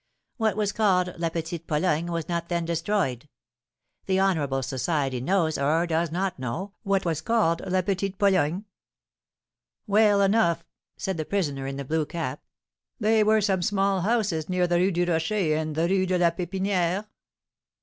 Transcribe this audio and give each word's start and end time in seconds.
What 0.37 0.57
was 0.57 0.71
called 0.71 1.13
La 1.19 1.29
Petite 1.29 1.67
Pologne 1.67 2.07
was 2.07 2.27
not 2.27 2.49
then 2.49 2.65
destroyed. 2.65 3.29
The 4.07 4.19
honourable 4.19 4.63
society 4.63 5.21
knows 5.21 5.59
(or 5.59 5.85
does 5.85 6.11
not 6.11 6.39
know) 6.39 6.73
what 6.81 7.05
was 7.05 7.21
called 7.21 7.61
La 7.71 7.83
Petite 7.83 8.17
Pologne?" 8.17 8.65
"Well 9.85 10.21
enough!" 10.21 10.65
said 10.97 11.17
the 11.17 11.25
prisoner 11.25 11.67
in 11.67 11.77
the 11.77 11.85
blue 11.85 12.07
cap; 12.07 12.43
"they 12.99 13.23
were 13.23 13.41
some 13.41 13.61
small 13.61 14.01
houses 14.01 14.49
near 14.49 14.65
the 14.65 14.79
Rue 14.79 14.91
du 14.91 15.05
Rocher 15.05 15.55
and 15.55 15.75
the 15.75 15.87
Rue 15.87 16.07
de 16.07 16.17
la 16.17 16.31
Pépinière?" 16.31 17.05